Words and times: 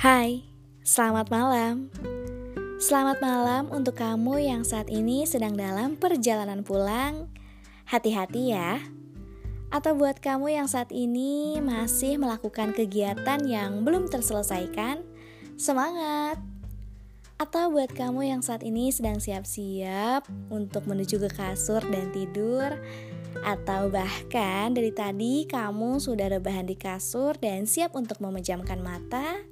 Hai, 0.00 0.48
selamat 0.80 1.28
malam. 1.28 1.92
Selamat 2.80 3.20
malam 3.20 3.68
untuk 3.68 4.00
kamu 4.00 4.40
yang 4.40 4.64
saat 4.64 4.88
ini 4.88 5.28
sedang 5.28 5.52
dalam 5.52 5.92
perjalanan 5.92 6.64
pulang. 6.64 7.28
Hati-hati 7.84 8.56
ya. 8.56 8.80
Atau 9.68 10.00
buat 10.00 10.16
kamu 10.24 10.56
yang 10.56 10.72
saat 10.72 10.88
ini 10.88 11.60
masih 11.60 12.16
melakukan 12.16 12.72
kegiatan 12.72 13.44
yang 13.44 13.84
belum 13.84 14.08
terselesaikan, 14.08 15.04
semangat. 15.60 16.40
Atau 17.36 17.68
buat 17.68 17.92
kamu 17.92 18.24
yang 18.24 18.40
saat 18.40 18.64
ini 18.64 18.88
sedang 18.88 19.20
siap-siap 19.20 20.24
untuk 20.48 20.88
menuju 20.88 21.28
ke 21.28 21.28
kasur 21.28 21.84
dan 21.84 22.08
tidur, 22.08 22.72
atau 23.44 23.92
bahkan 23.92 24.72
dari 24.72 24.96
tadi 24.96 25.44
kamu 25.44 26.00
sudah 26.00 26.32
rebahan 26.32 26.64
di 26.64 26.80
kasur 26.80 27.36
dan 27.36 27.68
siap 27.68 27.92
untuk 27.92 28.16
memejamkan 28.24 28.80
mata, 28.80 29.49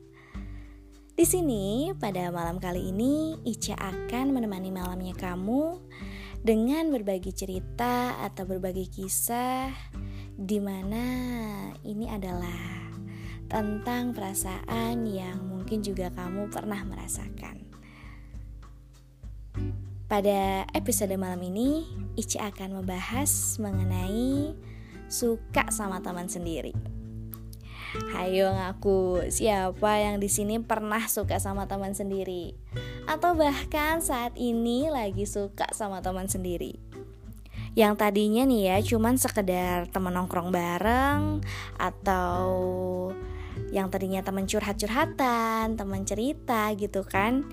di 1.18 1.26
sini, 1.26 1.90
pada 1.98 2.30
malam 2.30 2.62
kali 2.62 2.94
ini, 2.94 3.34
Ica 3.42 3.74
akan 3.74 4.38
menemani 4.38 4.70
malamnya 4.70 5.18
kamu 5.18 5.82
dengan 6.46 6.94
berbagi 6.94 7.34
cerita 7.34 8.22
atau 8.22 8.46
berbagi 8.46 8.86
kisah 8.86 9.66
di 10.38 10.62
mana 10.62 11.02
ini 11.82 12.06
adalah 12.06 12.94
tentang 13.50 14.14
perasaan 14.14 15.10
yang 15.10 15.42
mungkin 15.42 15.82
juga 15.82 16.14
kamu 16.14 16.54
pernah 16.54 16.86
merasakan. 16.86 17.66
Pada 20.06 20.70
episode 20.70 21.18
malam 21.18 21.42
ini, 21.42 21.82
Ica 22.14 22.46
akan 22.46 22.78
membahas 22.78 23.58
mengenai 23.58 24.54
suka 25.10 25.66
sama 25.74 25.98
teman 25.98 26.30
sendiri. 26.30 26.97
Hayo 27.88 28.52
ngaku 28.52 29.32
siapa 29.32 29.96
yang 29.96 30.20
di 30.20 30.28
sini 30.28 30.60
pernah 30.60 31.00
suka 31.08 31.40
sama 31.40 31.64
teman 31.64 31.96
sendiri 31.96 32.52
atau 33.08 33.32
bahkan 33.32 34.04
saat 34.04 34.36
ini 34.36 34.92
lagi 34.92 35.24
suka 35.24 35.64
sama 35.72 36.04
teman 36.04 36.28
sendiri. 36.28 36.76
Yang 37.72 37.94
tadinya 37.96 38.44
nih 38.44 38.62
ya 38.68 38.76
cuman 38.84 39.16
sekedar 39.16 39.88
teman 39.88 40.12
nongkrong 40.12 40.52
bareng 40.52 41.40
atau 41.80 42.44
yang 43.72 43.88
tadinya 43.88 44.20
teman 44.20 44.44
curhat-curhatan, 44.44 45.80
teman 45.80 46.04
cerita 46.04 46.68
gitu 46.76 47.08
kan. 47.08 47.48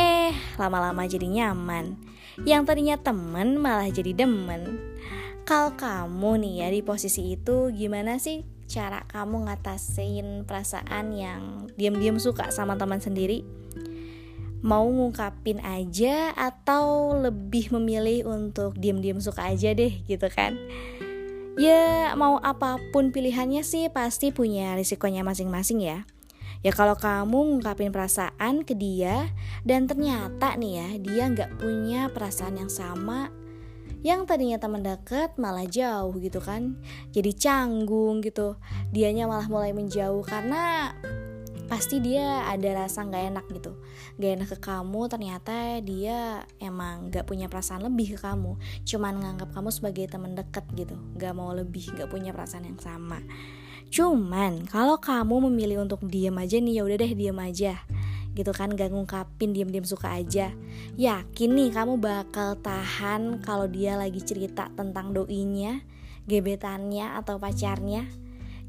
Eh, 0.00 0.32
lama-lama 0.56 1.04
jadi 1.04 1.28
nyaman. 1.28 2.00
Yang 2.48 2.62
tadinya 2.72 2.96
temen 2.96 3.60
malah 3.60 3.92
jadi 3.92 4.16
demen. 4.16 4.80
Kalau 5.44 5.76
kamu 5.76 6.40
nih 6.40 6.54
ya 6.64 6.68
di 6.72 6.80
posisi 6.80 7.36
itu 7.36 7.68
gimana 7.68 8.16
sih 8.16 8.53
cara 8.64 9.04
kamu 9.10 9.48
ngatasin 9.48 10.48
perasaan 10.48 11.12
yang 11.14 11.42
diam-diam 11.76 12.16
suka 12.16 12.48
sama 12.50 12.74
teman 12.74 12.98
sendiri? 12.98 13.44
Mau 14.64 14.88
ngungkapin 14.88 15.60
aja 15.60 16.32
atau 16.32 17.12
lebih 17.20 17.68
memilih 17.76 18.24
untuk 18.24 18.72
diam-diam 18.80 19.20
suka 19.20 19.52
aja 19.52 19.76
deh 19.76 20.00
gitu 20.08 20.24
kan? 20.32 20.56
Ya 21.54 22.16
mau 22.18 22.40
apa 22.42 22.80
pun 22.90 23.14
pilihannya 23.14 23.62
sih 23.62 23.86
pasti 23.92 24.34
punya 24.34 24.74
risikonya 24.74 25.22
masing-masing 25.22 25.84
ya. 25.84 26.08
Ya 26.64 26.72
kalau 26.72 26.96
kamu 26.96 27.60
ngungkapin 27.60 27.92
perasaan 27.92 28.64
ke 28.64 28.72
dia 28.72 29.28
dan 29.68 29.84
ternyata 29.84 30.56
nih 30.56 30.72
ya 30.80 30.88
dia 30.96 31.24
nggak 31.28 31.60
punya 31.60 32.08
perasaan 32.08 32.56
yang 32.56 32.72
sama 32.72 33.28
yang 34.04 34.28
tadinya 34.28 34.60
teman 34.60 34.84
dekat 34.84 35.40
malah 35.40 35.64
jauh 35.64 36.12
gitu 36.20 36.38
kan. 36.44 36.76
Jadi 37.16 37.32
canggung 37.32 38.20
gitu. 38.20 38.60
Dianya 38.92 39.24
malah 39.24 39.48
mulai 39.48 39.72
menjauh 39.72 40.20
karena 40.20 40.92
pasti 41.64 42.04
dia 42.04 42.44
ada 42.44 42.84
rasa 42.84 43.08
nggak 43.08 43.24
enak 43.32 43.46
gitu. 43.56 43.72
Nggak 44.20 44.30
enak 44.36 44.48
ke 44.52 44.58
kamu 44.60 45.00
ternyata 45.08 45.80
dia 45.80 46.44
emang 46.60 47.08
nggak 47.08 47.24
punya 47.24 47.48
perasaan 47.48 47.88
lebih 47.88 48.14
ke 48.14 48.18
kamu. 48.20 48.60
Cuman 48.84 49.24
nganggap 49.24 49.56
kamu 49.56 49.72
sebagai 49.72 50.04
teman 50.12 50.36
dekat 50.36 50.68
gitu. 50.76 51.00
Nggak 51.16 51.32
mau 51.32 51.56
lebih 51.56 51.96
nggak 51.96 52.12
punya 52.12 52.36
perasaan 52.36 52.68
yang 52.68 52.76
sama. 52.76 53.24
Cuman 53.88 54.68
kalau 54.68 55.00
kamu 55.00 55.48
memilih 55.48 55.80
untuk 55.80 56.04
diam 56.04 56.36
aja 56.36 56.60
nih 56.60 56.76
ya 56.76 56.82
udah 56.84 56.98
deh 57.00 57.12
diam 57.16 57.40
aja 57.40 57.80
gitu 58.34 58.50
kan 58.50 58.74
gak 58.74 58.90
ngungkapin 58.90 59.54
diam-diam 59.54 59.86
suka 59.86 60.14
aja. 60.18 60.50
Yakin 60.98 61.50
nih 61.54 61.70
kamu 61.70 62.02
bakal 62.02 62.58
tahan 62.58 63.40
kalau 63.40 63.70
dia 63.70 63.94
lagi 63.94 64.20
cerita 64.20 64.68
tentang 64.74 65.14
doinya 65.14 65.80
gebetannya 66.26 67.14
atau 67.18 67.38
pacarnya? 67.38 68.06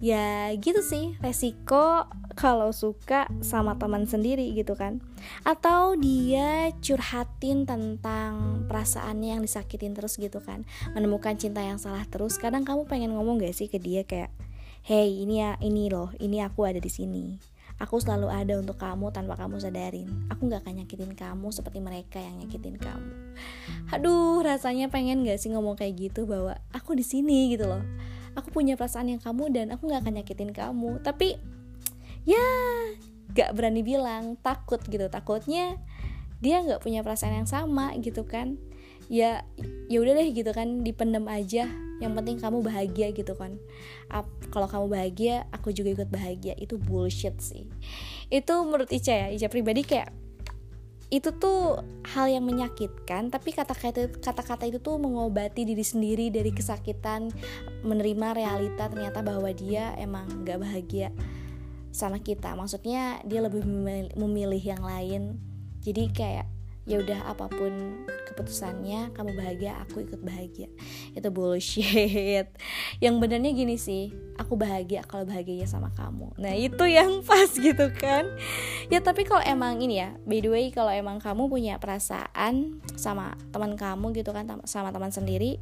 Ya 0.04 0.52
gitu 0.60 0.84
sih 0.84 1.16
resiko 1.24 2.06
kalau 2.36 2.76
suka 2.76 3.32
sama 3.42 3.80
teman 3.80 4.06
sendiri 4.06 4.54
gitu 4.54 4.78
kan. 4.78 5.02
Atau 5.42 5.98
dia 5.98 6.70
curhatin 6.84 7.66
tentang 7.66 8.66
perasaannya 8.70 9.40
yang 9.40 9.42
disakitin 9.42 9.96
terus 9.98 10.20
gitu 10.22 10.44
kan. 10.44 10.68
Menemukan 10.94 11.40
cinta 11.40 11.64
yang 11.64 11.80
salah 11.80 12.04
terus. 12.06 12.38
Kadang 12.38 12.68
kamu 12.68 12.86
pengen 12.86 13.16
ngomong 13.16 13.42
gak 13.42 13.56
sih 13.56 13.72
ke 13.72 13.80
dia 13.82 14.04
kayak 14.06 14.30
hey 14.86 15.26
ini 15.26 15.42
ya 15.42 15.58
ini 15.66 15.90
loh 15.90 16.14
ini 16.22 16.46
aku 16.46 16.62
ada 16.62 16.78
di 16.78 16.94
sini 16.94 17.55
Aku 17.76 18.00
selalu 18.00 18.32
ada 18.32 18.56
untuk 18.56 18.80
kamu 18.80 19.12
tanpa 19.12 19.36
kamu 19.36 19.60
sadarin. 19.60 20.08
Aku 20.32 20.48
gak 20.48 20.64
akan 20.64 20.84
nyakitin 20.84 21.12
kamu 21.12 21.52
seperti 21.52 21.84
mereka 21.84 22.24
yang 22.24 22.40
nyakitin 22.40 22.80
kamu. 22.80 23.36
Aduh, 23.92 24.40
rasanya 24.40 24.88
pengen 24.88 25.28
gak 25.28 25.36
sih 25.44 25.52
ngomong 25.52 25.76
kayak 25.76 26.00
gitu 26.00 26.24
bahwa 26.24 26.56
aku 26.72 26.96
di 26.96 27.04
sini 27.04 27.52
gitu 27.52 27.68
loh. 27.68 27.84
Aku 28.40 28.48
punya 28.52 28.80
perasaan 28.80 29.12
yang 29.12 29.20
kamu 29.20 29.52
dan 29.52 29.66
aku 29.76 29.92
gak 29.92 30.08
akan 30.08 30.24
nyakitin 30.24 30.56
kamu. 30.56 31.04
Tapi 31.04 31.36
ya 32.24 32.48
gak 33.36 33.52
berani 33.60 33.84
bilang, 33.84 34.40
takut 34.40 34.80
gitu. 34.88 35.12
Takutnya 35.12 35.76
dia 36.40 36.64
gak 36.64 36.80
punya 36.80 37.04
perasaan 37.04 37.44
yang 37.44 37.50
sama 37.50 37.92
gitu 38.00 38.24
kan. 38.24 38.56
Ya 39.12 39.44
ya 39.92 40.00
udah 40.00 40.16
deh 40.16 40.32
gitu 40.32 40.50
kan, 40.56 40.82
dipendam 40.82 41.28
aja 41.28 41.68
yang 42.04 42.12
penting 42.12 42.36
kamu 42.40 42.60
bahagia 42.60 43.16
gitu 43.16 43.34
kan. 43.40 43.56
Kalau 44.52 44.68
kamu 44.68 44.86
bahagia 44.92 45.36
aku 45.56 45.72
juga 45.72 45.96
ikut 45.96 46.10
bahagia. 46.12 46.54
Itu 46.60 46.76
bullshit 46.76 47.40
sih. 47.40 47.68
Itu 48.28 48.68
menurut 48.68 48.92
Ica 48.92 49.14
ya 49.14 49.28
Ica 49.32 49.48
pribadi 49.48 49.88
kayak 49.88 50.12
itu 51.14 51.30
tuh 51.38 51.86
hal 52.18 52.34
yang 52.34 52.44
menyakitkan 52.50 53.30
tapi 53.30 53.54
kata-kata 53.54 54.10
kata-kata 54.20 54.66
itu 54.66 54.82
tuh 54.82 54.98
mengobati 54.98 55.62
diri 55.62 55.86
sendiri 55.86 56.34
dari 56.34 56.50
kesakitan 56.50 57.30
menerima 57.86 58.34
realita 58.34 58.90
ternyata 58.90 59.22
bahwa 59.22 59.48
dia 59.54 59.94
emang 60.02 60.26
gak 60.42 60.66
bahagia 60.66 61.14
sama 61.96 62.20
kita. 62.20 62.58
Maksudnya 62.58 63.24
dia 63.24 63.40
lebih 63.40 63.64
memilih 64.18 64.60
yang 64.60 64.84
lain. 64.84 65.40
Jadi 65.80 66.12
kayak 66.12 66.55
ya 66.86 67.02
udah 67.02 67.34
apa 67.34 67.50
pun 67.50 68.06
keputusannya 68.30 69.10
kamu 69.18 69.34
bahagia 69.34 69.82
aku 69.82 70.06
ikut 70.06 70.22
bahagia. 70.22 70.70
Itu 71.18 71.34
bullshit. 71.34 72.54
Yang 73.04 73.16
benernya 73.18 73.52
gini 73.54 73.76
sih 73.76 74.14
aku 74.38 74.54
bahagia 74.54 75.02
kalau 75.06 75.26
bahagianya 75.26 75.66
sama 75.66 75.90
kamu. 75.98 76.38
Nah 76.38 76.54
itu 76.54 76.86
yang 76.86 77.22
pas 77.28 77.50
gitu 77.50 77.90
kan. 77.98 78.30
Ya 78.94 79.02
tapi 79.02 79.26
kalau 79.26 79.42
emang 79.42 79.82
ini 79.82 79.98
ya 80.00 80.14
by 80.30 80.40
the 80.40 80.50
way 80.54 80.70
kalau 80.70 80.94
emang 80.94 81.18
kamu 81.18 81.50
punya 81.50 81.82
perasaan 81.82 82.80
sama 82.94 83.34
teman 83.50 83.74
kamu 83.74 84.14
gitu 84.14 84.30
kan 84.36 84.46
sama 84.70 84.94
teman 84.94 85.10
sendiri 85.10 85.58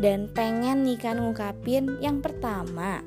dan 0.00 0.26
pengen 0.32 0.88
nih 0.88 0.96
kan 0.96 1.20
ngungkapin 1.20 2.00
yang 2.00 2.24
pertama 2.24 3.04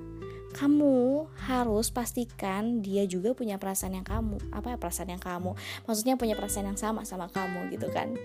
kamu 0.55 1.27
harus 1.51 1.91
pastikan 1.91 2.79
dia 2.79 3.03
juga 3.03 3.35
punya 3.35 3.59
perasaan 3.59 3.99
yang 3.99 4.07
kamu 4.07 4.39
apa 4.55 4.73
ya 4.73 4.77
perasaan 4.79 5.11
yang 5.11 5.19
kamu. 5.19 5.51
Maksudnya 5.83 6.15
punya 6.15 6.39
perasaan 6.39 6.71
yang 6.71 6.79
sama 6.79 7.03
sama 7.03 7.27
kamu 7.27 7.75
gitu 7.75 7.91
kan. 7.91 8.15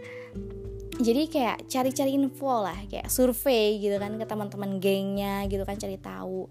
Jadi 1.01 1.33
kayak 1.33 1.67
cari-cari 1.67 2.15
info 2.15 2.63
lah 2.63 2.77
kayak 2.87 3.11
survei 3.11 3.83
gitu 3.83 3.97
kan 3.99 4.15
ke 4.15 4.27
teman-teman 4.29 4.79
gengnya 4.79 5.49
gitu 5.51 5.67
kan 5.67 5.75
cari 5.75 5.99
tahu. 5.99 6.47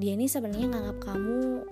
Dia 0.00 0.16
ini 0.16 0.30
sebenarnya 0.30 0.70
nganggap 0.70 0.98
kamu 1.12 1.66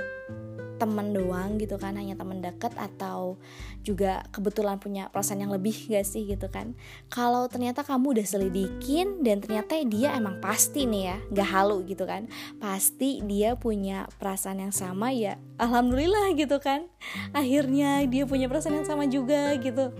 teman 0.76 1.12
doang 1.17 1.56
gitu 1.56 1.81
kan 1.81 1.96
hanya 1.96 2.17
teman 2.17 2.44
dekat 2.44 2.73
atau 2.76 3.40
juga 3.81 4.25
kebetulan 4.31 4.76
punya 4.76 5.08
perasaan 5.08 5.40
yang 5.40 5.52
lebih 5.52 5.75
gak 5.88 6.05
sih 6.05 6.28
gitu 6.28 6.49
kan. 6.52 6.76
Kalau 7.08 7.49
ternyata 7.49 7.82
kamu 7.82 8.20
udah 8.20 8.26
selidikin 8.26 9.25
dan 9.25 9.40
ternyata 9.40 9.78
dia 9.88 10.12
emang 10.17 10.40
pasti 10.40 10.84
nih 10.84 11.02
ya 11.12 11.17
gak 11.32 11.49
halu 11.49 11.82
gitu 11.88 12.05
kan. 12.05 12.28
Pasti 12.61 13.25
dia 13.25 13.56
punya 13.56 14.06
perasaan 14.20 14.61
yang 14.61 14.75
sama 14.75 15.12
ya 15.12 15.40
alhamdulillah 15.56 16.37
gitu 16.37 16.61
kan. 16.61 16.87
Akhirnya 17.32 18.05
dia 18.06 18.25
punya 18.28 18.46
perasaan 18.46 18.82
yang 18.82 18.88
sama 18.88 19.08
juga 19.08 19.56
gitu. 19.58 19.93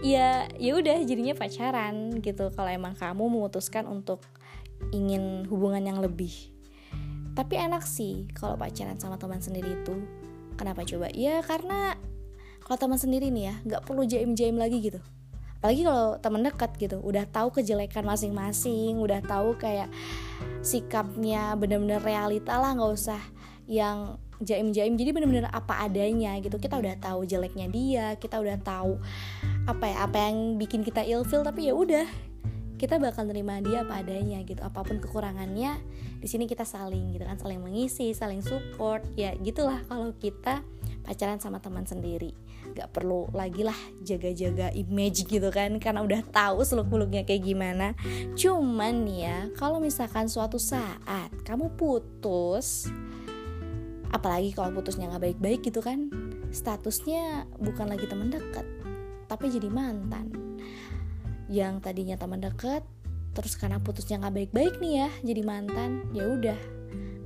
Ya 0.00 0.46
ya 0.56 0.72
udah 0.78 1.02
jadinya 1.02 1.34
pacaran 1.34 2.22
gitu. 2.22 2.50
Kalau 2.54 2.70
emang 2.70 2.94
kamu 2.94 3.24
memutuskan 3.28 3.84
untuk 3.84 4.22
ingin 4.94 5.44
hubungan 5.50 5.82
yang 5.82 5.98
lebih 5.98 6.57
tapi 7.38 7.54
enak 7.54 7.86
sih 7.86 8.26
kalau 8.34 8.58
pacaran 8.58 8.98
sama 8.98 9.14
teman 9.14 9.38
sendiri 9.38 9.78
itu. 9.78 9.94
Kenapa 10.58 10.82
coba? 10.82 11.06
Ya 11.14 11.38
karena 11.46 11.94
kalau 12.66 12.74
teman 12.82 12.98
sendiri 12.98 13.30
nih 13.30 13.44
ya 13.46 13.54
nggak 13.62 13.82
perlu 13.86 14.02
jaim-jaim 14.02 14.58
lagi 14.58 14.82
gitu. 14.82 14.98
Apalagi 15.62 15.86
kalau 15.86 16.18
teman 16.18 16.42
dekat 16.42 16.74
gitu 16.82 16.98
udah 16.98 17.30
tahu 17.30 17.54
kejelekan 17.54 18.02
masing-masing 18.02 18.98
udah 18.98 19.22
tahu 19.22 19.54
kayak 19.54 19.86
sikapnya 20.66 21.54
bener-bener 21.54 22.02
realita 22.02 22.58
lah 22.58 22.74
nggak 22.74 22.90
usah 22.90 23.22
yang 23.70 24.18
jaim-jaim. 24.42 24.98
Jadi 24.98 25.14
bener-bener 25.14 25.46
apa 25.54 25.86
adanya 25.86 26.34
gitu. 26.42 26.58
Kita 26.58 26.82
udah 26.82 26.98
tahu 26.98 27.22
jeleknya 27.22 27.70
dia 27.70 28.06
kita 28.18 28.42
udah 28.42 28.58
tahu 28.58 28.98
apa 29.70 29.86
ya 29.86 30.10
apa 30.10 30.18
yang 30.26 30.58
bikin 30.58 30.82
kita 30.82 31.06
ilfil 31.06 31.46
tapi 31.46 31.70
ya 31.70 31.74
udah 31.78 32.27
kita 32.78 33.02
bakal 33.02 33.26
nerima 33.26 33.58
dia 33.58 33.82
apa 33.82 34.00
adanya 34.00 34.38
gitu. 34.46 34.62
Apa 34.62 34.86
pun 34.86 35.02
kekurangannya 35.02 35.76
di 36.22 36.26
sini 36.30 36.46
kita 36.46 36.62
saling 36.62 37.12
gitu 37.12 37.26
kan 37.26 37.36
saling 37.36 37.58
mengisi 37.58 38.14
saling 38.14 38.40
support. 38.40 39.02
Ya 39.18 39.34
gitulah 39.36 39.82
kalau 39.90 40.14
kita 40.16 40.62
pacaran 41.02 41.42
sama 41.42 41.58
teman 41.58 41.84
sendiri. 41.84 42.32
Gak 42.78 42.94
perlu 42.94 43.26
lagi 43.34 43.66
lah 43.66 43.76
jaga-jaga 44.06 44.70
image 44.70 45.26
gitu 45.26 45.50
kan 45.50 45.82
karena 45.82 46.06
udah 46.06 46.22
tahu 46.30 46.62
seluk 46.62 46.86
beluknya 46.86 47.26
kayak 47.26 47.42
gimana. 47.42 47.98
Cuman 48.38 49.04
ya 49.10 49.50
kalau 49.58 49.82
misalkan 49.82 50.30
suatu 50.30 50.62
saat 50.62 51.34
kamu 51.42 51.74
putus 51.74 52.86
apalagi 54.08 54.56
kalau 54.56 54.72
putusnya 54.72 55.08
nggak 55.12 55.36
baik-baik 55.36 55.60
gitu 55.68 55.84
kan 55.84 56.08
statusnya 56.48 57.44
bukan 57.60 57.92
lagi 57.92 58.08
teman 58.08 58.32
dekat 58.32 58.64
tapi 59.28 59.52
jadi 59.52 59.68
mantan 59.68 60.47
yang 61.48 61.80
tadinya 61.80 62.14
teman 62.20 62.44
dekat 62.44 62.84
terus 63.32 63.56
karena 63.56 63.80
putusnya 63.80 64.20
nggak 64.20 64.34
baik-baik 64.34 64.74
nih 64.80 65.04
ya 65.04 65.10
jadi 65.24 65.42
mantan 65.44 66.04
ya 66.12 66.28
udah. 66.28 66.58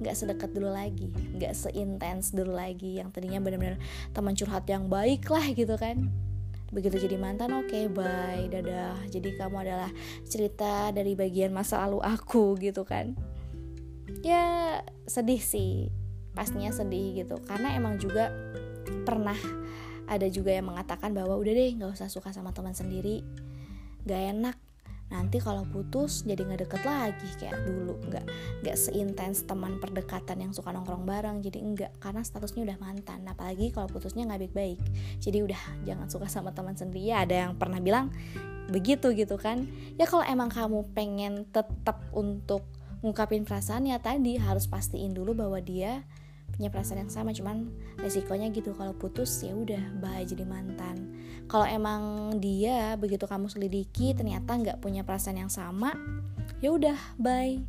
Nggak 0.03 0.15
sedekat 0.19 0.51
dulu 0.51 0.71
lagi 0.71 1.11
nggak 1.39 1.55
seintens 1.55 2.35
dulu 2.35 2.59
lagi 2.59 2.99
yang 2.99 3.15
tadinya 3.15 3.39
benar-benar 3.39 3.79
teman 4.11 4.35
curhat 4.35 4.67
yang 4.67 4.87
baik 4.91 5.27
lah 5.31 5.47
gitu 5.53 5.75
kan. 5.79 6.11
Begitu 6.73 7.05
jadi 7.05 7.21
mantan 7.21 7.53
oke 7.53 7.69
okay, 7.69 7.85
bye 7.87 8.49
dadah. 8.49 8.97
Jadi 9.11 9.37
kamu 9.37 9.57
adalah 9.63 9.91
cerita 10.25 10.91
dari 10.91 11.13
bagian 11.13 11.53
masa 11.53 11.83
lalu 11.87 12.01
aku 12.03 12.57
gitu 12.59 12.83
kan. 12.83 13.15
Ya 14.27 14.81
sedih 15.07 15.41
sih. 15.41 15.93
Pastinya 16.33 16.73
sedih 16.73 17.23
gitu. 17.25 17.37
Karena 17.45 17.77
emang 17.77 18.01
juga 18.01 18.33
pernah 19.05 19.37
ada 20.09 20.27
juga 20.29 20.51
yang 20.53 20.69
mengatakan 20.69 21.15
bahwa 21.15 21.39
udah 21.39 21.53
deh 21.53 21.71
nggak 21.79 21.95
usah 21.95 22.11
suka 22.11 22.35
sama 22.35 22.51
teman 22.51 22.75
sendiri 22.75 23.23
gak 24.07 24.23
enak. 24.37 24.57
Nanti 25.13 25.45
kalau 25.45 25.69
putus 25.69 26.25
jadi 26.25 26.41
nggak 26.41 26.61
deket 26.65 26.83
lagi 26.89 27.29
kayak 27.37 27.69
dulu. 27.69 28.01
Nggak 28.09 28.25
nggak 28.65 28.77
seintens 28.81 29.45
teman 29.45 29.77
perdekatan 29.77 30.41
yang 30.41 30.57
suka 30.57 30.73
nongkrong 30.73 31.05
bareng. 31.05 31.45
Jadi 31.45 31.61
enggak 31.61 31.93
karena 32.01 32.25
statusnya 32.25 32.65
udah 32.65 32.79
mantan. 32.81 33.21
Apalagi 33.29 33.77
kalau 33.77 33.93
putusnya 33.93 34.25
nggak 34.25 34.49
baik-baik. 34.49 34.81
Jadi 35.21 35.45
udah 35.45 35.61
jangan 35.85 36.09
suka 36.09 36.33
sama 36.33 36.57
teman 36.57 36.81
sendiri. 36.81 37.13
Ya 37.13 37.29
ada 37.29 37.45
yang 37.45 37.61
pernah 37.61 37.77
bilang 37.85 38.09
begitu 38.73 39.13
gitu 39.13 39.37
kan. 39.37 39.69
Ya 40.01 40.09
kalau 40.09 40.25
emang 40.25 40.49
kamu 40.49 40.81
pengen 40.97 41.45
tetap 41.53 42.09
untuk 42.17 42.65
ngungkapin 43.05 43.45
perasaan 43.45 43.85
ya 43.85 44.01
tadi 44.01 44.39
harus 44.41 44.71
pastiin 44.71 45.13
dulu 45.13 45.35
bahwa 45.35 45.59
dia 45.61 46.07
punya 46.53 46.69
perasaan 46.69 47.09
yang 47.09 47.13
sama 47.13 47.33
cuman 47.33 47.73
resikonya 47.99 48.53
gitu. 48.53 48.77
Kalau 48.77 48.93
putus 48.93 49.43
ya 49.43 49.57
udah 49.57 49.81
bahaya 49.99 50.25
jadi 50.29 50.45
mantan. 50.45 51.17
Kalau 51.49 51.65
emang 51.67 52.35
dia 52.39 52.95
begitu 53.01 53.25
kamu 53.25 53.49
selidiki 53.49 54.13
ternyata 54.13 54.55
nggak 54.55 54.79
punya 54.79 55.03
perasaan 55.03 55.41
yang 55.41 55.53
sama 55.53 55.97
ya 56.61 56.71
udah 56.73 56.99
bye. 57.19 57.61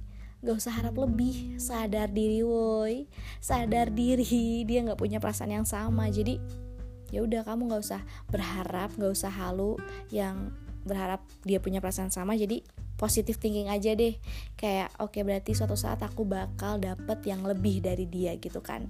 Gak 0.43 0.59
usah 0.59 0.75
harap 0.75 0.99
lebih. 0.99 1.55
Sadar 1.55 2.11
diri 2.11 2.43
woi. 2.43 3.07
Sadar 3.39 3.87
diri 3.95 4.61
dia 4.67 4.83
nggak 4.83 4.99
punya 4.99 5.23
perasaan 5.23 5.55
yang 5.55 5.67
sama. 5.67 6.11
Jadi 6.11 6.35
ya 7.15 7.23
udah 7.23 7.47
kamu 7.47 7.71
nggak 7.71 7.81
usah 7.81 8.01
berharap 8.27 8.91
nggak 8.99 9.13
usah 9.13 9.31
halu 9.31 9.79
yang 10.11 10.51
berharap 10.83 11.23
dia 11.47 11.63
punya 11.63 11.79
perasaan 11.79 12.11
sama. 12.11 12.35
Jadi 12.35 12.59
positif 13.03 13.35
thinking 13.35 13.67
aja 13.67 13.91
deh. 13.91 14.15
Kayak 14.55 14.95
oke 15.03 15.19
okay, 15.19 15.27
berarti 15.27 15.51
suatu 15.51 15.75
saat 15.75 15.99
aku 15.99 16.23
bakal 16.23 16.79
dapet 16.79 17.19
yang 17.27 17.43
lebih 17.43 17.83
dari 17.83 18.07
dia 18.07 18.39
gitu 18.39 18.63
kan. 18.63 18.87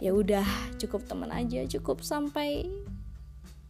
Ya 0.00 0.16
udah 0.16 0.48
cukup 0.80 1.04
teman 1.04 1.28
aja 1.28 1.60
cukup 1.68 2.00
sampai 2.00 2.64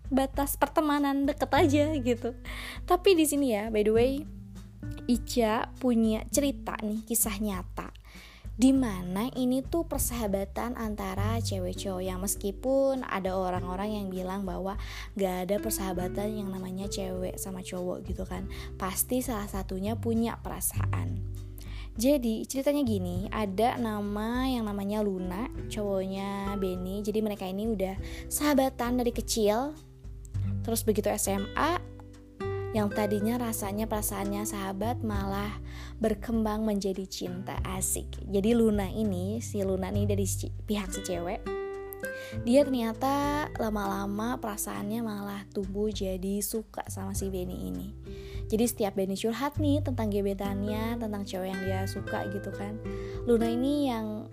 batas 0.06 0.54
pertemanan 0.54 1.26
deket 1.26 1.50
aja 1.50 1.84
gitu. 1.98 2.38
Tapi 2.86 3.18
di 3.18 3.26
sini 3.26 3.58
ya 3.58 3.66
by 3.74 3.82
the 3.82 3.90
way 3.90 4.12
Ica 5.10 5.66
punya 5.82 6.22
cerita 6.30 6.78
nih 6.78 7.02
kisah 7.02 7.34
nyata 7.42 7.99
di 8.60 8.76
mana 8.76 9.32
ini 9.40 9.64
tuh 9.64 9.88
persahabatan 9.88 10.76
antara 10.76 11.40
cewek 11.40 11.80
cowok 11.80 12.04
yang 12.04 12.20
meskipun 12.20 13.00
ada 13.08 13.32
orang-orang 13.32 13.96
yang 13.96 14.06
bilang 14.12 14.44
bahwa 14.44 14.76
gak 15.16 15.48
ada 15.48 15.56
persahabatan 15.56 16.44
yang 16.44 16.52
namanya 16.52 16.84
cewek 16.84 17.40
sama 17.40 17.64
cowok 17.64 18.04
gitu 18.04 18.28
kan 18.28 18.44
pasti 18.76 19.24
salah 19.24 19.48
satunya 19.48 19.96
punya 19.96 20.36
perasaan. 20.44 21.24
Jadi 21.96 22.44
ceritanya 22.44 22.84
gini 22.84 23.32
ada 23.32 23.80
nama 23.80 24.44
yang 24.44 24.68
namanya 24.68 25.00
Luna 25.00 25.48
cowoknya 25.72 26.52
Benny. 26.60 27.00
Jadi 27.00 27.24
mereka 27.24 27.48
ini 27.48 27.64
udah 27.64 27.96
sahabatan 28.28 29.00
dari 29.00 29.16
kecil. 29.16 29.72
Terus 30.60 30.84
begitu 30.84 31.08
SMA 31.16 31.89
yang 32.70 32.86
tadinya 32.86 33.34
rasanya 33.34 33.90
perasaannya 33.90 34.46
sahabat 34.46 35.02
malah 35.02 35.58
berkembang 35.98 36.62
menjadi 36.62 37.02
cinta 37.10 37.58
asik. 37.66 38.06
Jadi 38.30 38.54
Luna 38.54 38.86
ini, 38.86 39.42
si 39.42 39.58
Luna 39.66 39.90
ini 39.90 40.06
dari 40.06 40.22
si, 40.22 40.46
pihak 40.48 40.94
si 40.94 41.02
cewek, 41.02 41.42
dia 42.46 42.62
ternyata 42.62 43.46
lama-lama 43.58 44.38
perasaannya 44.38 45.02
malah 45.02 45.42
tumbuh 45.50 45.90
jadi 45.90 46.38
suka 46.46 46.86
sama 46.86 47.10
si 47.10 47.26
Benny 47.26 47.74
ini. 47.74 47.90
Jadi 48.46 48.64
setiap 48.70 48.94
Benny 48.94 49.18
curhat 49.18 49.58
nih 49.58 49.82
tentang 49.82 50.06
gebetannya, 50.06 50.94
tentang 50.94 51.26
cewek 51.26 51.50
yang 51.50 51.62
dia 51.66 51.80
suka 51.90 52.22
gitu 52.30 52.54
kan. 52.54 52.78
Luna 53.26 53.50
ini 53.50 53.90
yang 53.90 54.30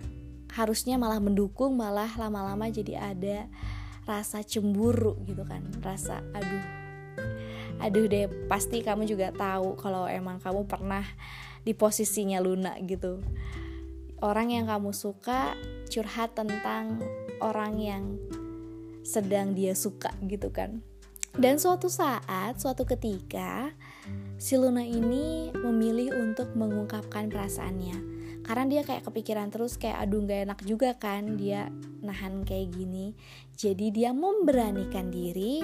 harusnya 0.54 0.94
malah 0.94 1.18
mendukung 1.18 1.74
malah 1.74 2.08
lama-lama 2.14 2.70
jadi 2.70 3.02
ada 3.02 3.50
rasa 4.06 4.46
cemburu 4.46 5.18
gitu 5.26 5.42
kan. 5.42 5.66
Rasa 5.82 6.22
aduh 6.38 6.77
aduh 7.78 8.10
deh 8.10 8.26
pasti 8.50 8.82
kamu 8.82 9.06
juga 9.06 9.30
tahu 9.30 9.78
kalau 9.78 10.06
emang 10.10 10.42
kamu 10.42 10.66
pernah 10.66 11.06
di 11.62 11.72
posisinya 11.74 12.42
Luna 12.42 12.74
gitu. 12.82 13.22
Orang 14.18 14.50
yang 14.50 14.66
kamu 14.66 14.90
suka 14.90 15.54
curhat 15.86 16.34
tentang 16.34 16.98
orang 17.38 17.78
yang 17.78 18.04
sedang 19.06 19.54
dia 19.54 19.78
suka 19.78 20.10
gitu 20.26 20.50
kan. 20.50 20.82
Dan 21.38 21.60
suatu 21.62 21.86
saat 21.86 22.58
suatu 22.58 22.82
ketika 22.82 23.70
si 24.42 24.58
Luna 24.58 24.82
ini 24.82 25.54
memilih 25.54 26.18
untuk 26.18 26.50
mengungkapkan 26.58 27.30
perasaannya 27.30 28.17
karena 28.48 28.64
dia 28.64 28.80
kayak 28.80 29.04
kepikiran 29.04 29.52
terus 29.52 29.76
kayak 29.76 30.08
aduh 30.08 30.24
gak 30.24 30.48
enak 30.48 30.60
juga 30.64 30.96
kan 30.96 31.36
dia 31.36 31.68
nahan 32.00 32.48
kayak 32.48 32.72
gini 32.72 33.12
jadi 33.52 33.92
dia 33.92 34.10
memberanikan 34.16 35.12
diri 35.12 35.60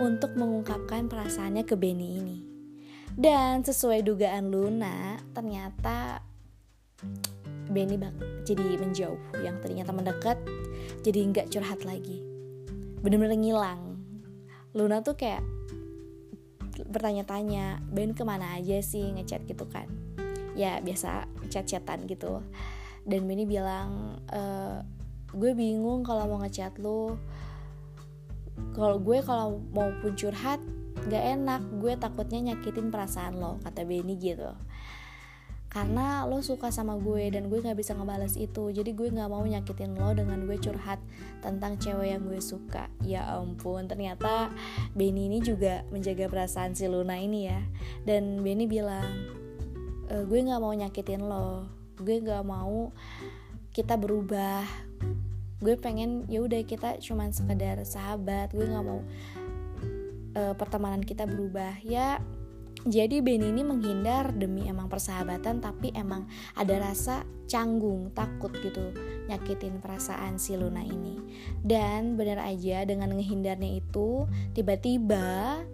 untuk 0.00 0.38
mengungkapkan 0.38 1.10
perasaannya 1.10 1.64
ke 1.66 1.74
Benny 1.76 2.08
ini. 2.20 2.38
Dan 3.14 3.62
sesuai 3.62 4.02
dugaan 4.02 4.50
Luna, 4.50 5.18
ternyata 5.30 6.18
Benny 7.70 7.98
bak 7.98 8.14
jadi 8.42 8.78
menjauh. 8.78 9.20
Yang 9.40 9.56
tadinya 9.62 9.84
teman 9.86 10.04
dekat, 10.06 10.38
jadi 11.06 11.18
nggak 11.30 11.50
curhat 11.54 11.80
lagi. 11.86 12.22
Bener-bener 13.02 13.38
ngilang. 13.38 13.98
Luna 14.74 15.02
tuh 15.06 15.14
kayak 15.14 15.42
bertanya-tanya, 16.90 17.78
Ben 17.86 18.18
ke 18.18 18.26
mana 18.26 18.58
aja 18.58 18.82
sih 18.82 19.14
ngechat 19.14 19.46
gitu 19.46 19.66
kan? 19.70 19.86
Ya 20.58 20.82
biasa 20.82 21.30
chat-chatan 21.54 22.10
gitu. 22.10 22.42
Dan 23.06 23.30
Benny 23.30 23.46
bilang, 23.46 24.18
e, 24.26 24.42
gue 25.30 25.54
bingung 25.54 26.02
kalau 26.02 26.26
mau 26.26 26.42
ngechat 26.42 26.82
lo 26.82 27.14
kalau 28.74 29.02
gue 29.02 29.18
kalau 29.22 29.58
mau 29.74 29.90
pun 30.02 30.14
curhat 30.14 30.62
gak 31.10 31.24
enak. 31.38 31.62
Gue 31.78 31.94
takutnya 31.98 32.52
nyakitin 32.52 32.90
perasaan 32.90 33.38
lo 33.38 33.58
kata 33.62 33.82
Benny 33.86 34.18
gitu. 34.18 34.50
Karena 35.74 36.22
lo 36.22 36.38
suka 36.38 36.70
sama 36.70 36.94
gue 36.94 37.34
dan 37.34 37.50
gue 37.50 37.58
gak 37.58 37.74
bisa 37.74 37.98
ngebales 37.98 38.38
itu. 38.38 38.70
Jadi 38.70 38.94
gue 38.94 39.10
gak 39.10 39.26
mau 39.26 39.42
nyakitin 39.42 39.98
lo 39.98 40.14
dengan 40.14 40.46
gue 40.46 40.54
curhat 40.58 41.02
tentang 41.42 41.74
cewek 41.82 42.14
yang 42.14 42.22
gue 42.22 42.38
suka. 42.38 42.86
Ya 43.02 43.26
ampun 43.34 43.90
ternyata 43.90 44.54
Benny 44.94 45.26
ini 45.26 45.42
juga 45.42 45.82
menjaga 45.90 46.30
perasaan 46.30 46.78
si 46.78 46.86
Luna 46.86 47.18
ini 47.18 47.50
ya. 47.50 47.58
Dan 48.06 48.46
Benny 48.46 48.70
bilang 48.70 49.42
e, 50.08 50.14
gue 50.28 50.38
gak 50.44 50.62
mau 50.62 50.72
nyakitin 50.74 51.22
lo. 51.24 51.68
Gue 51.98 52.20
gak 52.20 52.44
mau 52.44 52.90
kita 53.74 53.98
berubah. 53.98 54.62
Gue 55.58 55.74
pengen 55.74 56.28
ya 56.30 56.44
udah 56.44 56.62
kita 56.62 57.02
cuman 57.02 57.34
sekedar 57.34 57.82
sahabat. 57.82 58.54
Gue 58.54 58.68
nggak 58.68 58.84
mau 58.84 59.00
uh, 60.36 60.54
pertemanan 60.54 61.02
kita 61.02 61.24
berubah. 61.26 61.80
Ya 61.82 62.22
jadi 62.84 63.24
Benny 63.24 63.48
ini 63.48 63.64
menghindar 63.64 64.36
demi 64.36 64.68
emang 64.68 64.92
persahabatan 64.92 65.64
tapi 65.64 65.88
emang 65.96 66.28
ada 66.52 66.76
rasa 66.84 67.24
canggung 67.48 68.12
takut 68.12 68.52
gitu 68.60 68.92
nyakitin 69.24 69.80
perasaan 69.80 70.36
si 70.36 70.52
Luna 70.52 70.84
ini. 70.84 71.16
Dan 71.64 72.20
bener 72.20 72.44
aja 72.44 72.84
dengan 72.84 73.16
ngehindarnya 73.16 73.80
itu 73.80 74.28
tiba-tiba 74.52 75.64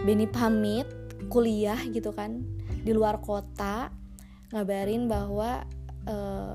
Benny 0.00 0.24
pamit 0.24 0.88
kuliah 1.28 1.78
gitu 1.92 2.12
kan 2.16 2.40
di 2.86 2.94
luar 2.94 3.18
kota 3.18 3.90
ngabarin 4.54 5.10
bahwa 5.10 5.66
uh, 6.06 6.54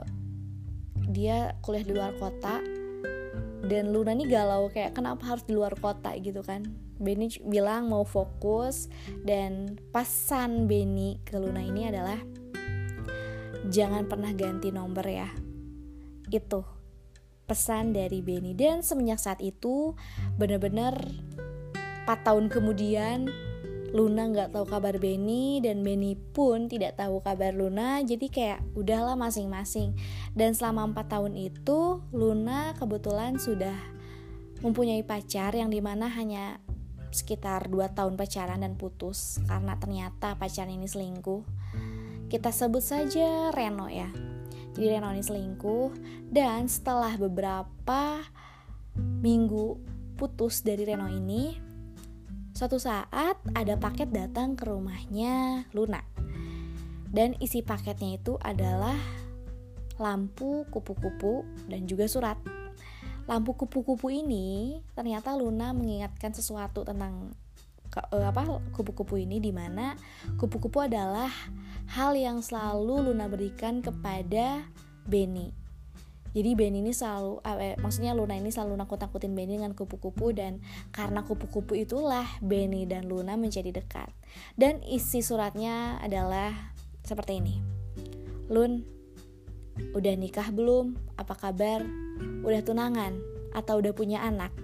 dia 1.12 1.60
kuliah 1.60 1.84
di 1.84 1.92
luar 1.92 2.16
kota 2.16 2.64
dan 3.68 3.92
Luna 3.92 4.16
nih 4.16 4.32
galau 4.32 4.72
kayak 4.72 4.96
kenapa 4.96 5.36
harus 5.36 5.44
di 5.44 5.54
luar 5.54 5.76
kota? 5.78 6.16
gitu 6.18 6.42
kan. 6.42 6.66
Benny 7.02 7.34
bilang 7.46 7.90
mau 7.90 8.06
fokus 8.06 8.90
dan 9.26 9.78
pesan 9.90 10.70
Benny 10.70 11.18
ke 11.26 11.38
Luna 11.38 11.62
ini 11.62 11.90
adalah 11.90 12.18
jangan 13.70 14.06
pernah 14.10 14.34
ganti 14.34 14.74
nomor 14.74 15.06
ya. 15.06 15.30
Itu 16.30 16.66
pesan 17.46 17.94
dari 17.94 18.22
Benny. 18.22 18.58
Dan 18.58 18.82
semenjak 18.82 19.22
saat 19.22 19.40
itu 19.42 19.94
bener-bener 20.38 20.94
4 22.06 22.28
tahun 22.28 22.50
kemudian 22.50 23.30
Luna 23.92 24.32
nggak 24.32 24.56
tahu 24.56 24.66
kabar 24.72 24.96
Benny 24.96 25.60
dan 25.60 25.84
Benny 25.84 26.16
pun 26.16 26.72
tidak 26.72 26.96
tahu 26.96 27.20
kabar 27.20 27.52
Luna 27.52 28.00
jadi 28.00 28.28
kayak 28.32 28.60
udahlah 28.72 29.20
masing-masing. 29.20 30.00
Dan 30.32 30.56
selama 30.56 30.88
empat 30.88 31.12
tahun 31.12 31.36
itu 31.36 32.00
Luna 32.16 32.72
kebetulan 32.80 33.36
sudah 33.36 33.76
mempunyai 34.64 35.04
pacar 35.04 35.52
yang 35.52 35.68
di 35.68 35.84
mana 35.84 36.08
hanya 36.08 36.64
sekitar 37.12 37.68
2 37.68 37.92
tahun 37.92 38.16
pacaran 38.16 38.64
dan 38.64 38.80
putus 38.80 39.44
karena 39.44 39.76
ternyata 39.76 40.40
pacar 40.40 40.72
ini 40.72 40.88
selingkuh. 40.88 41.44
Kita 42.32 42.48
sebut 42.56 42.80
saja 42.80 43.52
Reno 43.52 43.92
ya. 43.92 44.08
Jadi 44.72 44.88
Reno 44.88 45.12
ini 45.12 45.20
selingkuh 45.20 45.92
dan 46.32 46.72
setelah 46.72 47.20
beberapa 47.20 48.24
minggu 48.96 49.76
putus 50.16 50.64
dari 50.64 50.88
Reno 50.88 51.12
ini 51.12 51.71
Suatu 52.62 52.78
saat 52.78 53.42
ada 53.58 53.74
paket 53.74 54.14
datang 54.14 54.54
ke 54.54 54.70
rumahnya 54.70 55.66
Luna. 55.74 55.98
Dan 57.10 57.34
isi 57.42 57.66
paketnya 57.66 58.22
itu 58.22 58.38
adalah 58.38 58.94
lampu 59.98 60.70
kupu-kupu 60.70 61.42
dan 61.66 61.90
juga 61.90 62.06
surat. 62.06 62.38
Lampu 63.26 63.58
kupu-kupu 63.58 64.14
ini 64.14 64.78
ternyata 64.94 65.34
Luna 65.34 65.74
mengingatkan 65.74 66.38
sesuatu 66.38 66.86
tentang 66.86 67.34
uh, 67.98 68.30
apa 68.30 68.46
kupu-kupu 68.78 69.18
ini 69.18 69.42
di 69.42 69.50
mana 69.50 69.98
kupu-kupu 70.38 70.86
adalah 70.86 71.34
hal 71.98 72.14
yang 72.14 72.46
selalu 72.46 73.10
Luna 73.10 73.26
berikan 73.26 73.82
kepada 73.82 74.70
Benny 75.10 75.61
jadi 76.32 76.56
Ben 76.56 76.72
ini 76.72 76.96
selalu 76.96 77.44
eh, 77.44 77.76
maksudnya 77.84 78.16
Luna 78.16 78.40
ini 78.40 78.56
selalu 78.56 78.80
nakut-nakutin 78.80 79.36
Benny 79.36 79.60
dengan 79.60 79.76
kupu-kupu 79.76 80.32
dan 80.32 80.64
karena 80.96 81.28
kupu-kupu 81.28 81.76
itulah 81.76 82.24
Benny 82.40 82.88
dan 82.88 83.12
Luna 83.12 83.36
menjadi 83.36 83.76
dekat. 83.76 84.08
Dan 84.56 84.80
isi 84.88 85.20
suratnya 85.20 86.00
adalah 86.00 86.56
seperti 87.04 87.44
ini. 87.44 87.56
Lun, 88.48 88.80
udah 89.92 90.16
nikah 90.16 90.56
belum? 90.56 90.96
Apa 91.20 91.36
kabar? 91.36 91.84
Udah 92.48 92.64
tunangan 92.64 93.20
atau 93.52 93.84
udah 93.84 93.92
punya 93.92 94.24
anak? 94.24 94.56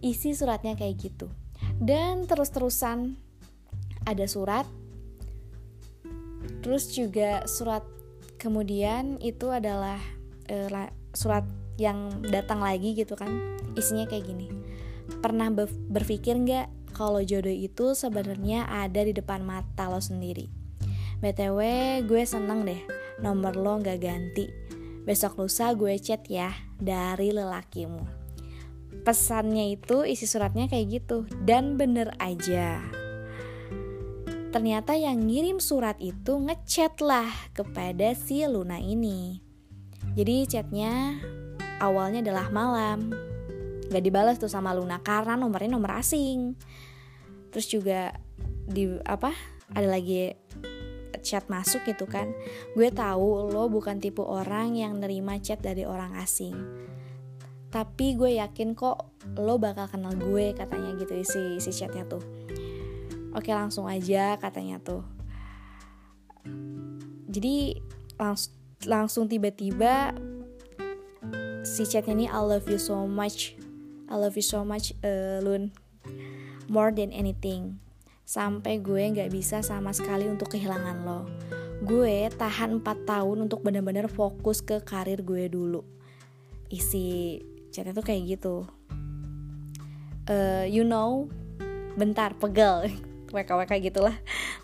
Isi 0.00 0.32
suratnya 0.32 0.80
kayak 0.80 0.96
gitu. 0.96 1.28
Dan 1.76 2.24
terus-terusan 2.24 3.20
ada 4.08 4.24
surat. 4.24 4.64
Terus 6.64 6.88
juga 6.88 7.44
surat 7.44 7.84
kemudian 8.40 9.20
itu 9.20 9.52
adalah 9.52 10.00
uh, 10.50 10.90
surat 11.12 11.44
yang 11.76 12.24
datang 12.24 12.60
lagi 12.60 12.96
gitu 12.96 13.16
kan 13.16 13.30
isinya 13.76 14.08
kayak 14.08 14.28
gini. 14.28 14.48
Pernah 15.20 15.52
berpikir 15.92 16.36
nggak 16.40 16.96
kalau 16.96 17.20
jodoh 17.20 17.52
itu 17.52 17.92
sebenarnya 17.92 18.66
ada 18.66 19.04
di 19.04 19.12
depan 19.12 19.44
mata 19.44 19.86
lo 19.86 20.00
sendiri? 20.00 20.48
Btw 21.20 21.60
gue 22.04 22.22
seneng 22.24 22.64
deh 22.64 22.80
nomor 23.20 23.56
lo 23.56 23.80
nggak 23.80 23.98
ganti. 24.00 24.48
Besok 25.06 25.46
lusa 25.46 25.70
gue 25.76 25.94
chat 26.02 26.26
ya 26.26 26.50
dari 26.80 27.30
lelakimu. 27.30 28.02
Pesannya 29.06 29.70
itu 29.70 30.02
isi 30.02 30.26
suratnya 30.26 30.66
kayak 30.66 30.86
gitu 30.90 31.30
dan 31.46 31.78
bener 31.78 32.10
aja. 32.18 32.82
Ternyata 34.50 34.96
yang 34.98 35.30
ngirim 35.30 35.60
surat 35.62 36.00
itu 36.02 36.40
ngechat 36.42 36.98
lah 37.04 37.28
kepada 37.54 38.16
si 38.16 38.42
Luna 38.48 38.80
ini 38.80 39.45
jadi 40.14 40.46
chatnya 40.46 41.18
awalnya 41.80 42.22
adalah 42.22 42.52
malam. 42.52 43.10
Gak 43.86 44.02
dibalas 44.02 44.36
tuh 44.38 44.50
sama 44.50 44.74
Luna 44.74 44.98
karena 45.02 45.38
nomornya 45.38 45.70
nomor 45.72 45.98
asing. 45.98 46.58
Terus 47.50 47.66
juga 47.70 48.14
di 48.66 48.90
apa 49.06 49.30
ada 49.72 49.86
lagi 49.86 50.34
chat 51.26 51.46
masuk 51.50 51.82
gitu 51.86 52.06
kan. 52.06 52.30
Gue 52.78 52.90
tahu 52.94 53.50
lo 53.50 53.66
bukan 53.66 53.98
tipe 53.98 54.22
orang 54.22 54.78
yang 54.78 54.98
nerima 55.02 55.38
chat 55.42 55.58
dari 55.58 55.82
orang 55.82 56.14
asing. 56.18 56.54
Tapi 57.70 58.14
gue 58.14 58.38
yakin 58.38 58.72
kok 58.78 59.18
lo 59.36 59.58
bakal 59.58 59.90
kenal 59.90 60.14
gue 60.14 60.54
katanya 60.54 60.96
gitu 60.96 61.12
isi, 61.18 61.58
isi 61.58 61.70
chatnya 61.74 62.06
tuh. 62.06 62.22
Oke 63.36 63.52
langsung 63.52 63.84
aja 63.84 64.40
katanya 64.40 64.80
tuh. 64.80 65.04
Jadi 67.26 67.76
langsung 68.16 68.55
langsung 68.84 69.24
tiba-tiba 69.24 70.12
si 71.64 71.82
chatnya 71.88 72.12
ini 72.12 72.26
I 72.28 72.40
love 72.44 72.68
you 72.68 72.76
so 72.76 73.08
much. 73.08 73.56
I 74.06 74.14
love 74.14 74.36
you 74.36 74.44
so 74.44 74.62
much 74.62 74.92
uh, 75.00 75.40
Lun. 75.40 75.72
More 76.68 76.92
than 76.92 77.10
anything. 77.10 77.80
Sampai 78.26 78.82
gue 78.82 79.00
nggak 79.00 79.30
bisa 79.32 79.62
sama 79.62 79.94
sekali 79.96 80.28
untuk 80.28 80.52
kehilangan 80.52 81.06
lo. 81.06 81.26
Gue 81.86 82.28
tahan 82.34 82.82
4 82.82 83.06
tahun 83.06 83.46
untuk 83.46 83.62
benar-benar 83.62 84.10
fokus 84.10 84.60
ke 84.60 84.82
karir 84.82 85.22
gue 85.22 85.46
dulu. 85.46 85.82
Isi 86.68 87.40
chatnya 87.70 87.94
tuh 87.94 88.06
kayak 88.06 88.38
gitu. 88.38 88.66
Uh, 90.26 90.66
you 90.66 90.82
know 90.82 91.30
bentar 91.94 92.34
pegel. 92.36 92.86
WKWK 93.34 93.72
gitulah. 93.82 94.14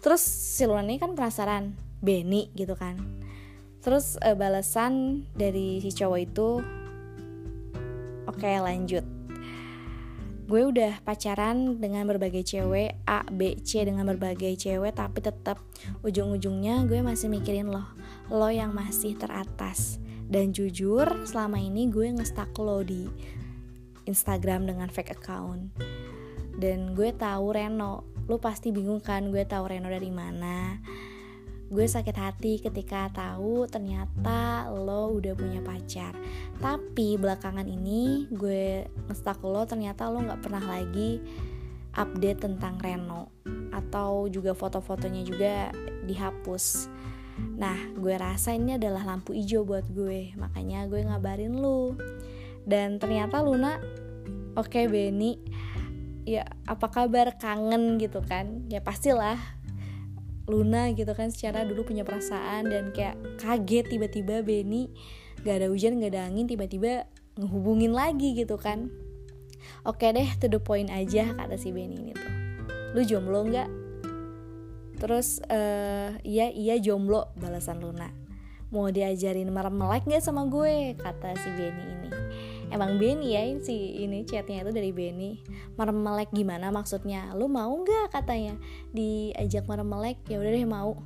Terus 0.02 0.22
si 0.22 0.66
Luna 0.66 0.86
ini 0.86 0.98
kan 0.98 1.14
penasaran 1.18 1.74
Benny 2.02 2.50
gitu 2.54 2.74
kan 2.74 3.21
terus 3.82 4.14
uh, 4.22 4.38
balasan 4.38 5.26
dari 5.34 5.82
si 5.82 5.90
cowok 5.90 6.18
itu 6.22 6.48
oke 8.30 8.38
okay, 8.38 8.62
lanjut. 8.62 9.02
Gue 10.46 10.68
udah 10.68 11.00
pacaran 11.00 11.80
dengan 11.80 12.04
berbagai 12.04 12.44
cewek 12.44 13.00
A, 13.08 13.24
B, 13.30 13.56
C 13.64 13.88
dengan 13.88 14.04
berbagai 14.04 14.54
cewek 14.58 14.94
tapi 14.94 15.24
tetap 15.24 15.58
ujung-ujungnya 16.04 16.84
gue 16.86 17.00
masih 17.00 17.32
mikirin 17.32 17.72
lo 17.72 17.82
lo 18.30 18.48
yang 18.48 18.70
masih 18.70 19.18
teratas. 19.18 19.98
Dan 20.32 20.54
jujur 20.56 21.28
selama 21.28 21.60
ini 21.60 21.92
gue 21.92 22.08
ngestak 22.08 22.56
lo 22.56 22.80
di 22.80 23.04
Instagram 24.08 24.64
dengan 24.64 24.88
fake 24.88 25.12
account. 25.20 25.72
Dan 26.56 26.96
gue 26.96 27.12
tahu 27.12 27.52
Reno. 27.52 28.04
Lo 28.30 28.38
pasti 28.38 28.70
bingung 28.70 29.02
kan 29.02 29.28
gue 29.28 29.44
tahu 29.44 29.64
Reno 29.66 29.88
dari 29.90 30.08
mana 30.12 30.78
gue 31.72 31.88
sakit 31.88 32.12
hati 32.12 32.60
ketika 32.60 33.08
tahu 33.08 33.64
ternyata 33.64 34.68
lo 34.68 35.16
udah 35.16 35.32
punya 35.32 35.64
pacar. 35.64 36.12
Tapi 36.60 37.16
belakangan 37.16 37.64
ini 37.64 38.28
gue 38.28 38.84
ngestak 39.08 39.40
lo 39.40 39.64
ternyata 39.64 40.12
lo 40.12 40.20
nggak 40.20 40.44
pernah 40.44 40.60
lagi 40.60 41.24
update 41.96 42.44
tentang 42.44 42.76
Reno. 42.76 43.32
Atau 43.72 44.28
juga 44.28 44.52
foto-fotonya 44.52 45.24
juga 45.24 45.72
dihapus. 46.04 46.92
Nah 47.56 47.96
gue 47.96 48.20
rasa 48.20 48.52
ini 48.52 48.76
adalah 48.76 49.08
lampu 49.08 49.32
hijau 49.32 49.64
buat 49.64 49.88
gue. 49.88 50.36
Makanya 50.36 50.84
gue 50.92 51.08
ngabarin 51.08 51.56
lu. 51.56 51.96
Dan 52.68 53.00
ternyata 53.00 53.40
Luna 53.40 53.80
oke 54.60 54.68
okay, 54.68 54.92
Benny 54.92 55.40
ya 56.28 56.44
apa 56.68 56.92
kabar? 56.92 57.40
Kangen 57.40 57.96
gitu 57.96 58.20
kan? 58.20 58.68
Ya 58.68 58.84
pastilah 58.84 59.61
Luna 60.50 60.90
gitu 60.90 61.12
kan 61.14 61.30
secara 61.30 61.62
dulu 61.62 61.86
punya 61.86 62.02
perasaan 62.02 62.66
dan 62.66 62.90
kayak 62.90 63.14
kaget 63.38 63.86
tiba-tiba 63.86 64.42
Benny 64.42 64.90
gak 65.46 65.62
ada 65.62 65.66
hujan 65.70 66.02
gak 66.02 66.14
ada 66.14 66.26
angin 66.26 66.50
tiba-tiba 66.50 67.06
ngehubungin 67.38 67.94
lagi 67.94 68.34
gitu 68.36 68.58
kan. 68.58 68.92
Oke 69.86 70.10
deh 70.10 70.26
to 70.42 70.50
the 70.50 70.58
point 70.58 70.90
aja 70.90 71.32
kata 71.34 71.54
si 71.54 71.70
Benny 71.70 71.98
ini 71.98 72.12
tuh. 72.14 72.32
Lu 72.92 73.00
jomblo 73.06 73.46
nggak? 73.46 73.70
Terus 74.98 75.42
uh, 75.48 76.14
iya 76.22 76.50
iya 76.50 76.76
jomblo 76.78 77.30
balasan 77.38 77.78
Luna. 77.80 78.10
Mau 78.74 78.88
diajarin 78.90 79.48
merem 79.50 79.74
melek 79.74 80.04
nggak 80.04 80.22
sama 80.22 80.46
gue? 80.50 80.98
Kata 80.98 81.34
si 81.38 81.48
Benny 81.54 81.84
ini 81.86 82.10
emang 82.72 82.96
Benny 82.96 83.36
ya 83.36 83.44
si 83.60 84.02
ini 84.02 84.24
chatnya 84.24 84.64
itu 84.64 84.72
dari 84.72 84.90
Benny. 84.90 85.44
Merem 85.76 86.00
melek 86.00 86.32
gimana 86.32 86.72
maksudnya? 86.72 87.30
Lu 87.36 87.46
mau 87.46 87.70
nggak 87.70 88.16
katanya. 88.16 88.56
Diajak 88.96 89.68
merem 89.68 89.86
melek 89.86 90.18
ya 90.26 90.40
udah 90.40 90.50
deh 90.50 90.64
mau. 90.64 90.96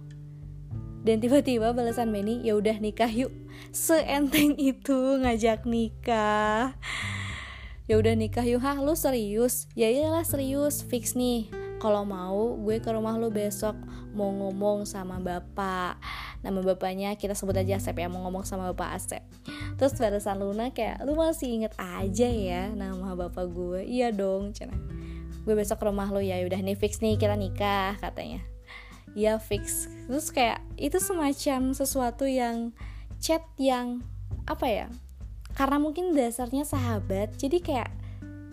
Dan 1.03 1.19
tiba-tiba 1.19 1.75
balasan 1.75 2.15
Benny 2.15 2.41
ya 2.47 2.55
udah 2.55 2.79
nikah 2.79 3.11
yuk. 3.11 3.35
Seenteng 3.75 4.55
itu 4.57 5.19
ngajak 5.21 5.67
nikah. 5.67 6.79
Ya 7.91 7.95
udah 7.99 8.15
nikah 8.15 8.47
yuk. 8.47 8.63
Hah 8.63 8.79
lu 8.79 8.95
serius? 8.95 9.67
Ya 9.75 9.91
iyalah 9.91 10.23
serius. 10.23 10.87
Fix 10.87 11.19
nih 11.19 11.66
kalau 11.77 12.03
mau 12.09 12.57
gue 12.57 12.81
ke 12.81 12.91
rumah 12.93 13.17
lu 13.21 13.29
besok. 13.29 13.77
Mau 14.17 14.33
ngomong 14.33 14.89
sama 14.89 15.21
bapak. 15.21 16.01
Nama 16.41 16.61
bapaknya 16.65 17.13
kita 17.21 17.37
sebut 17.37 17.57
aja 17.57 17.77
Asep 17.77 17.97
ya 18.01 18.09
mau 18.09 18.25
ngomong 18.25 18.49
sama 18.49 18.73
bapak 18.73 18.97
Asep. 18.97 19.23
Terus 19.77 19.93
balasan 20.01 20.41
Luna 20.41 20.73
kayak 20.73 21.05
lu 21.05 21.13
masih 21.17 21.53
inget 21.53 21.73
aja 21.77 22.29
ya 22.29 22.73
nama 22.73 23.13
bapak 23.13 23.45
gue. 23.53 23.85
Iya 23.85 24.13
dong 24.13 24.57
cina. 24.57 24.77
Gue 25.45 25.55
besok 25.55 25.83
ke 25.83 25.85
rumah 25.89 26.09
lo 26.09 26.25
ya. 26.25 26.41
Udah 26.43 26.59
nih 26.59 26.79
fix 26.79 27.05
nih 27.05 27.21
kita 27.21 27.37
nikah 27.37 28.01
katanya. 28.01 28.41
Ya 29.13 29.37
fix. 29.37 29.89
Terus 30.09 30.33
kayak 30.33 30.65
itu 30.81 30.97
semacam 30.97 31.77
sesuatu 31.77 32.25
yang 32.25 32.73
chat 33.21 33.45
yang 33.57 34.05
apa 34.47 34.67
ya 34.69 34.87
karena 35.57 35.81
mungkin 35.81 36.13
dasarnya 36.13 36.69
sahabat 36.69 37.33
jadi 37.41 37.59
kayak 37.65 37.91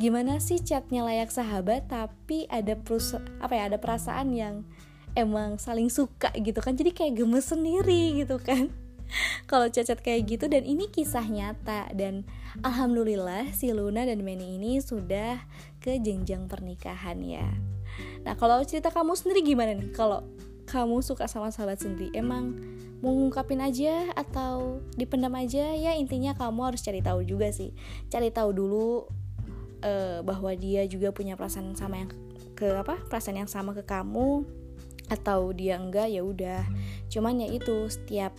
gimana 0.04 0.44
sih 0.44 0.60
chatnya 0.60 1.08
layak 1.08 1.32
sahabat 1.32 1.88
tapi 1.88 2.44
ada 2.52 2.76
perus 2.76 3.16
apa 3.40 3.56
ya 3.56 3.72
ada 3.72 3.80
perasaan 3.80 4.36
yang 4.36 4.68
emang 5.16 5.56
saling 5.56 5.88
suka 5.88 6.28
gitu 6.36 6.60
kan? 6.60 6.76
Jadi 6.76 6.92
kayak 6.92 7.24
gemes 7.24 7.48
sendiri 7.48 8.20
gitu 8.20 8.36
kan? 8.36 8.68
Kalau 9.50 9.72
cacat 9.72 10.04
kayak 10.04 10.28
gitu 10.28 10.52
dan 10.52 10.68
ini 10.68 10.92
kisah 10.92 11.24
nyata. 11.24 11.88
Dan 11.96 12.28
alhamdulillah 12.68 13.56
si 13.56 13.72
Luna 13.72 14.04
dan 14.04 14.28
Meni 14.28 14.60
ini 14.60 14.84
sudah 14.84 15.40
ke 15.80 15.96
jenjang 16.04 16.52
pernikahan 16.52 17.24
ya. 17.24 17.48
Nah 18.28 18.36
kalau 18.36 18.60
cerita 18.68 18.92
kamu 18.92 19.16
sendiri 19.16 19.40
gimana 19.46 19.72
nih? 19.78 19.94
Kalau 19.96 20.28
kamu 20.68 21.00
suka 21.00 21.32
sama 21.32 21.48
sahabat 21.48 21.80
sendiri 21.80 22.12
emang 22.12 22.60
mau 23.00 23.16
ngungkapin 23.16 23.62
aja 23.62 24.12
atau 24.20 24.84
dipendam 25.00 25.32
aja? 25.38 25.78
Ya 25.78 25.94
intinya 25.96 26.36
kamu 26.36 26.74
harus 26.74 26.82
cari 26.82 27.00
tahu 27.00 27.22
juga 27.24 27.54
sih. 27.56 27.72
Cari 28.10 28.34
tahu 28.34 28.50
dulu 28.52 29.06
uh, 29.84 30.20
bahwa 30.24 30.56
dia 30.56 30.88
juga 30.88 31.12
punya 31.12 31.36
perasaan 31.36 31.76
sama 31.76 32.02
yang 32.02 32.12
ke 32.56 32.68
apa 32.72 32.98
perasaan 33.12 33.44
yang 33.44 33.52
sama 33.52 33.76
ke 33.76 33.84
kamu 33.84 34.48
atau 35.12 35.52
dia 35.52 35.78
enggak 35.78 36.10
ya 36.10 36.24
udah. 36.24 36.64
Cuman 37.12 37.44
ya 37.44 37.48
itu 37.52 37.92
setiap 37.92 38.34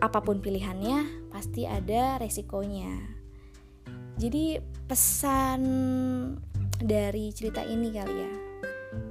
apa 0.00 0.18
pun 0.20 0.44
pilihannya 0.44 1.28
pasti 1.32 1.64
ada 1.64 2.20
resikonya. 2.20 3.18
Jadi 4.20 4.60
pesan 4.84 5.62
dari 6.76 7.32
cerita 7.32 7.64
ini 7.64 7.88
kali 7.88 8.16
ya. 8.20 8.32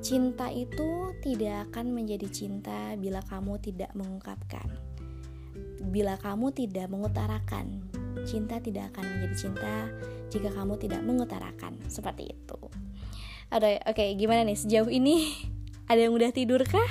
Cinta 0.03 0.51
itu 0.51 1.15
tidak 1.23 1.71
akan 1.71 1.95
menjadi 1.95 2.27
cinta 2.29 2.93
bila 2.99 3.23
kamu 3.25 3.57
tidak 3.57 3.89
mengungkapkan. 3.97 4.69
Bila 5.89 6.19
kamu 6.19 6.51
tidak 6.53 6.91
mengutarakan 6.91 7.89
cinta 8.27 8.59
tidak 8.59 8.91
akan 8.93 9.05
menjadi 9.07 9.35
cinta 9.35 9.75
jika 10.29 10.53
kamu 10.53 10.77
tidak 10.77 11.01
mengutarakan. 11.01 11.75
Seperti 11.89 12.37
itu. 12.37 12.59
Oke 13.49 13.81
okay, 13.81 14.13
gimana 14.13 14.45
nih? 14.45 14.57
Sejauh 14.57 14.87
ini 14.87 15.33
ada 15.91 16.05
yang 16.05 16.13
udah 16.13 16.29
tidur 16.29 16.61
kah? 16.61 16.89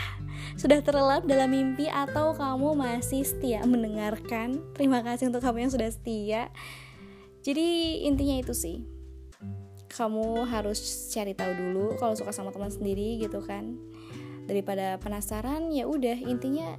Sudah 0.59 0.83
terlelap 0.83 1.23
dalam 1.30 1.54
mimpi 1.54 1.87
atau 1.87 2.35
kamu 2.35 2.75
masih 2.75 3.23
setia 3.23 3.62
mendengarkan? 3.62 4.59
Terima 4.75 5.07
kasih 5.07 5.30
untuk 5.30 5.38
kamu 5.47 5.66
yang 5.66 5.73
sudah 5.73 5.87
setia. 5.87 6.50
Jadi 7.47 8.02
intinya 8.11 8.42
itu 8.42 8.50
sih. 8.50 8.83
Kamu 9.88 10.45
harus 10.50 10.83
cari 11.14 11.33
tahu 11.33 11.54
dulu 11.54 11.97
kalau 11.97 12.18
suka 12.18 12.35
sama 12.35 12.50
teman 12.50 12.75
sendiri 12.75 13.23
gitu 13.23 13.38
kan. 13.47 13.78
Daripada 14.50 14.99
penasaran 14.99 15.71
ya 15.71 15.87
udah 15.87 16.18
intinya 16.18 16.75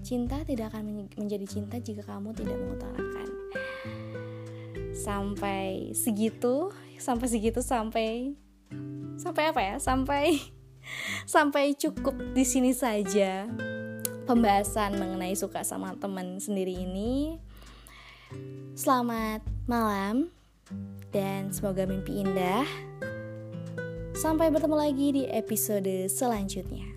cinta 0.00 0.40
tidak 0.48 0.72
akan 0.72 1.06
menjadi 1.20 1.46
cinta 1.46 1.76
jika 1.78 2.02
kamu 2.02 2.32
tidak 2.34 2.56
mengutarakan 2.58 3.41
sampai 5.02 5.90
segitu 5.98 6.70
sampai 7.02 7.26
segitu 7.26 7.58
sampai 7.58 8.38
sampai 9.18 9.42
apa 9.50 9.60
ya? 9.60 9.76
Sampai 9.82 10.38
sampai 11.34 11.74
cukup 11.74 12.14
di 12.30 12.46
sini 12.46 12.70
saja 12.70 13.50
pembahasan 14.30 14.94
mengenai 15.02 15.34
suka 15.34 15.66
sama 15.66 15.98
teman 15.98 16.38
sendiri 16.38 16.86
ini. 16.86 17.42
Selamat 18.78 19.42
malam 19.66 20.30
dan 21.10 21.50
semoga 21.50 21.82
mimpi 21.84 22.22
indah. 22.22 22.64
Sampai 24.14 24.54
bertemu 24.54 24.76
lagi 24.78 25.06
di 25.10 25.24
episode 25.26 26.06
selanjutnya 26.06 26.91